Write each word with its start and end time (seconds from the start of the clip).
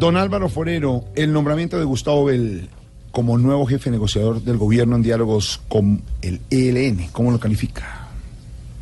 Don 0.00 0.16
Álvaro 0.16 0.48
Forero, 0.48 1.04
el 1.14 1.30
nombramiento 1.30 1.78
de 1.78 1.84
Gustavo 1.84 2.24
Bell 2.24 2.70
como 3.10 3.36
nuevo 3.36 3.66
jefe 3.66 3.90
negociador 3.90 4.40
del 4.40 4.56
gobierno 4.56 4.96
en 4.96 5.02
diálogos 5.02 5.60
con 5.68 6.00
el 6.22 6.40
ELN, 6.50 7.08
¿cómo 7.12 7.30
lo 7.30 7.38
califica? 7.38 8.08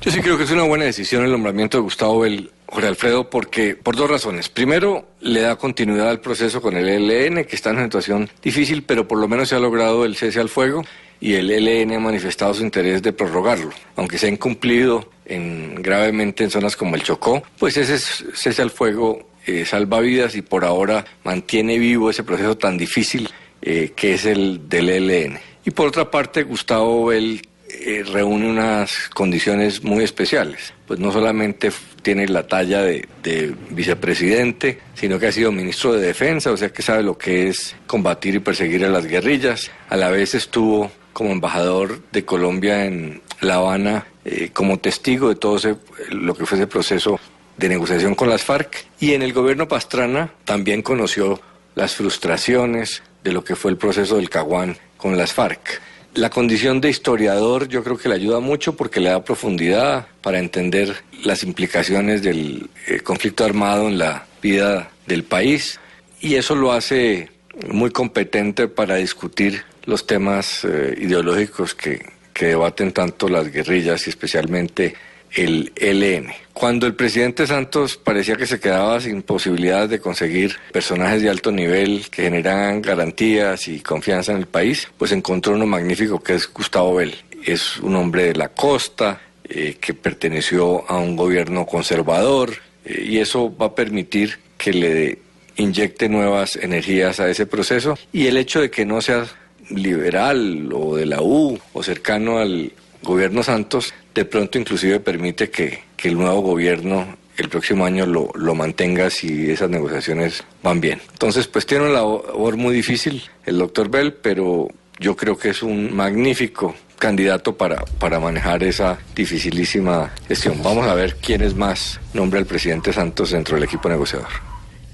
Yo 0.00 0.10
sí 0.10 0.20
creo 0.20 0.36
que 0.36 0.42
es 0.42 0.50
una 0.50 0.64
buena 0.64 0.86
decisión 0.86 1.24
el 1.24 1.30
nombramiento 1.30 1.76
de 1.78 1.82
Gustavo 1.84 2.18
Bell, 2.18 2.50
Jorge 2.66 2.88
Alfredo, 2.88 3.30
porque 3.30 3.76
por 3.76 3.94
dos 3.94 4.10
razones. 4.10 4.48
Primero, 4.48 5.06
le 5.20 5.42
da 5.42 5.54
continuidad 5.54 6.08
al 6.10 6.18
proceso 6.20 6.60
con 6.60 6.76
el 6.76 6.88
ELN, 6.88 7.44
que 7.44 7.54
está 7.54 7.70
en 7.70 7.76
una 7.76 7.84
situación 7.84 8.28
difícil, 8.42 8.82
pero 8.82 9.06
por 9.06 9.18
lo 9.20 9.28
menos 9.28 9.48
se 9.50 9.54
ha 9.54 9.60
logrado 9.60 10.04
el 10.04 10.16
cese 10.16 10.40
al 10.40 10.48
fuego 10.48 10.82
y 11.20 11.34
el 11.34 11.48
ELN 11.48 11.92
ha 11.92 12.00
manifestado 12.00 12.54
su 12.54 12.64
interés 12.64 13.02
de 13.02 13.12
prorrogarlo. 13.12 13.70
Aunque 13.94 14.18
se 14.18 14.26
ha 14.26 14.30
incumplido 14.30 15.08
en, 15.26 15.76
gravemente 15.80 16.42
en 16.42 16.50
zonas 16.50 16.76
como 16.76 16.96
el 16.96 17.04
Chocó, 17.04 17.40
pues 17.60 17.76
ese 17.76 17.94
es- 17.94 18.24
cese 18.34 18.62
al 18.62 18.70
fuego 18.72 19.28
eh, 19.46 19.66
salva 19.66 20.00
vidas 20.00 20.36
y 20.36 20.42
por 20.42 20.64
ahora 20.64 21.04
mantiene 21.22 21.78
vivo 21.78 22.08
ese 22.08 22.24
proceso 22.24 22.56
tan 22.56 22.78
difícil 22.78 23.28
eh, 23.60 23.92
que 23.94 24.14
es 24.14 24.24
el 24.24 24.68
del 24.68 24.88
ELN. 24.88 25.38
Y 25.66 25.70
por 25.70 25.88
otra 25.88 26.10
parte, 26.10 26.44
Gustavo 26.44 27.06
Bell 27.06 27.42
eh, 27.68 28.04
reúne 28.10 28.48
unas 28.48 29.10
condiciones 29.10 29.84
muy 29.84 30.02
especiales. 30.02 30.72
Pues 30.86 30.98
no 30.98 31.12
solamente 31.12 31.70
tiene 32.00 32.26
la 32.26 32.46
talla 32.46 32.82
de, 32.82 33.06
de 33.22 33.54
vicepresidente, 33.70 34.78
sino 34.94 35.18
que 35.18 35.26
ha 35.26 35.32
sido 35.32 35.52
ministro 35.52 35.92
de 35.92 36.06
Defensa, 36.06 36.50
o 36.50 36.56
sea 36.56 36.70
que 36.70 36.82
sabe 36.82 37.02
lo 37.02 37.18
que 37.18 37.48
es 37.48 37.76
combatir 37.86 38.36
y 38.36 38.38
perseguir 38.38 38.84
a 38.84 38.88
las 38.88 39.06
guerrillas. 39.06 39.70
A 39.90 39.96
la 39.96 40.08
vez 40.08 40.34
estuvo 40.34 40.90
como 41.12 41.32
embajador 41.32 42.00
de 42.12 42.24
Colombia 42.24 42.86
en 42.86 43.20
La 43.40 43.56
Habana 43.56 44.06
como 44.54 44.78
testigo 44.78 45.28
de 45.28 45.34
todo 45.34 45.58
ese, 45.58 45.76
lo 46.08 46.34
que 46.34 46.46
fue 46.46 46.56
ese 46.56 46.66
proceso 46.66 47.20
de 47.56 47.68
negociación 47.68 48.14
con 48.14 48.28
las 48.28 48.42
FARC. 48.42 48.86
Y 49.00 49.14
en 49.14 49.22
el 49.22 49.32
gobierno 49.32 49.68
Pastrana 49.68 50.32
también 50.44 50.82
conoció 50.82 51.40
las 51.74 51.94
frustraciones 51.94 53.02
de 53.22 53.32
lo 53.32 53.44
que 53.44 53.56
fue 53.56 53.70
el 53.70 53.76
proceso 53.76 54.16
del 54.16 54.30
Caguán 54.30 54.76
con 54.96 55.16
las 55.16 55.32
FARC. 55.32 55.80
La 56.14 56.30
condición 56.30 56.80
de 56.80 56.90
historiador 56.90 57.66
yo 57.66 57.82
creo 57.82 57.98
que 57.98 58.08
le 58.08 58.14
ayuda 58.14 58.38
mucho 58.38 58.76
porque 58.76 59.00
le 59.00 59.10
da 59.10 59.24
profundidad 59.24 60.06
para 60.22 60.38
entender 60.38 60.94
las 61.24 61.42
implicaciones 61.42 62.22
del 62.22 62.70
eh, 62.86 63.00
conflicto 63.00 63.44
armado 63.44 63.88
en 63.88 63.98
la 63.98 64.26
vida 64.40 64.90
del 65.06 65.24
país 65.24 65.80
y 66.20 66.36
eso 66.36 66.54
lo 66.54 66.72
hace 66.72 67.30
muy 67.68 67.90
competente 67.90 68.68
para 68.68 68.96
discutir 68.96 69.64
los 69.86 70.06
temas 70.06 70.64
eh, 70.64 70.94
ideológicos 71.00 71.74
que, 71.74 72.06
que 72.32 72.46
debaten 72.46 72.92
tanto 72.92 73.28
las 73.28 73.50
guerrillas 73.50 74.06
y 74.06 74.10
especialmente 74.10 74.94
el 75.32 75.72
ELN. 75.76 76.28
Cuando 76.52 76.86
el 76.86 76.94
presidente 76.94 77.46
Santos 77.46 77.96
parecía 77.96 78.36
que 78.36 78.46
se 78.46 78.60
quedaba 78.60 79.00
sin 79.00 79.22
posibilidades 79.22 79.90
de 79.90 80.00
conseguir 80.00 80.56
personajes 80.72 81.22
de 81.22 81.30
alto 81.30 81.50
nivel 81.50 82.06
que 82.10 82.22
generaran 82.22 82.80
garantías 82.80 83.66
y 83.68 83.80
confianza 83.80 84.32
en 84.32 84.38
el 84.38 84.46
país, 84.46 84.88
pues 84.96 85.12
encontró 85.12 85.54
uno 85.54 85.66
magnífico 85.66 86.22
que 86.22 86.34
es 86.34 86.52
Gustavo 86.52 86.94
Bell. 86.94 87.14
Es 87.44 87.78
un 87.78 87.96
hombre 87.96 88.26
de 88.26 88.36
la 88.36 88.48
costa 88.50 89.20
eh, 89.48 89.76
que 89.80 89.94
perteneció 89.94 90.88
a 90.88 90.98
un 90.98 91.16
gobierno 91.16 91.66
conservador 91.66 92.54
eh, 92.84 93.04
y 93.06 93.18
eso 93.18 93.54
va 93.54 93.66
a 93.66 93.74
permitir 93.74 94.38
que 94.56 94.72
le 94.72 95.18
inyecte 95.56 96.08
nuevas 96.08 96.56
energías 96.56 97.20
a 97.20 97.28
ese 97.28 97.46
proceso 97.46 97.98
y 98.12 98.26
el 98.26 98.36
hecho 98.36 98.60
de 98.60 98.70
que 98.70 98.86
no 98.86 99.00
sea 99.00 99.26
liberal 99.70 100.70
o 100.72 100.96
de 100.96 101.06
la 101.06 101.22
U 101.22 101.58
o 101.72 101.82
cercano 101.82 102.38
al 102.38 102.72
gobierno 103.02 103.42
Santos, 103.42 103.92
de 104.14 104.24
pronto 104.24 104.58
inclusive 104.58 105.00
permite 105.00 105.50
que, 105.50 105.82
que 105.96 106.08
el 106.08 106.16
nuevo 106.16 106.40
gobierno 106.40 107.16
el 107.36 107.48
próximo 107.48 107.84
año 107.84 108.06
lo, 108.06 108.30
lo 108.34 108.54
mantenga 108.54 109.10
si 109.10 109.50
esas 109.50 109.68
negociaciones 109.68 110.44
van 110.62 110.80
bien. 110.80 111.00
Entonces, 111.12 111.48
pues 111.48 111.66
tiene 111.66 111.84
una 111.84 111.94
labor 111.94 112.56
muy 112.56 112.74
difícil 112.74 113.22
el 113.44 113.58
doctor 113.58 113.90
Bell, 113.90 114.12
pero 114.12 114.68
yo 115.00 115.16
creo 115.16 115.36
que 115.36 115.50
es 115.50 115.62
un 115.62 115.94
magnífico 115.94 116.74
candidato 116.98 117.56
para, 117.56 117.84
para 117.98 118.20
manejar 118.20 118.62
esa 118.62 118.98
dificilísima 119.14 120.12
gestión. 120.28 120.62
Vamos 120.62 120.86
a 120.86 120.94
ver 120.94 121.16
quién 121.16 121.42
es 121.42 121.54
más 121.54 122.00
nombra 122.12 122.38
al 122.38 122.46
presidente 122.46 122.92
Santos 122.92 123.32
dentro 123.32 123.56
del 123.56 123.64
equipo 123.64 123.88
negociador. 123.88 124.28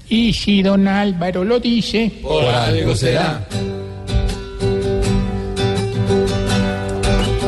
Y 0.09 0.33
si 0.33 0.61
don 0.61 0.87
Álvaro 0.87 1.43
lo 1.43 1.59
dice. 1.59 2.11
Por 2.21 2.43
algo 2.43 2.95
será. 2.95 3.47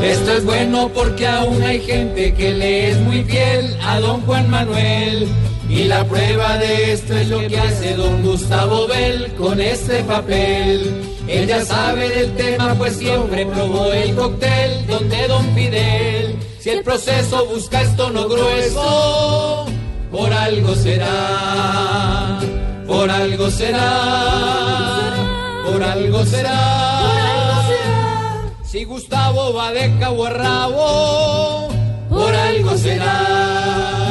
Esto 0.04 0.34
es 0.34 0.44
bueno 0.44 0.92
porque 0.94 1.26
aún 1.26 1.64
hay 1.64 1.80
gente 1.80 2.34
que 2.34 2.52
le 2.52 2.90
es 2.90 3.00
muy 3.00 3.24
fiel 3.24 3.78
a 3.82 4.02
don 4.02 4.20
Juan 4.22 4.50
Manuel. 4.50 5.30
Y 5.70 5.86
la 5.86 6.04
prueba 6.04 6.58
de 6.58 6.92
esto 6.92 7.16
es 7.16 7.30
lo 7.30 7.40
que 7.48 7.58
hace 7.58 7.96
don 7.96 8.22
Gustavo 8.22 8.86
Bell 8.88 9.34
con 9.36 9.62
este 9.62 10.04
papel. 10.04 10.92
Él 11.28 11.48
ya 11.48 11.64
sabe 11.64 12.10
del 12.10 12.36
tema, 12.36 12.76
pues 12.76 12.98
siempre 12.98 13.46
probó 13.46 13.94
el 13.94 14.14
cóctel 14.14 14.86
donde 14.88 15.28
don 15.30 15.56
Fidel. 15.56 16.36
Si 16.60 16.70
el 16.70 16.84
proceso 16.84 17.46
busca 17.46 17.82
esto 17.82 18.10
no 18.10 18.28
grueso, 18.28 19.66
por 20.12 20.34
algo 20.34 20.76
será, 20.76 22.40
por 22.86 23.10
algo 23.10 23.50
será, 23.50 25.14
por 25.66 25.82
algo 25.82 26.26
será. 26.26 27.23
Si 28.74 28.86
Gustavo 28.86 29.54
va 29.54 29.72
de 29.72 30.00
cabo 30.00 30.26
a 30.26 30.32
rabo, 30.32 31.68
por 32.10 32.34
algo 32.34 32.76
será. 32.76 34.03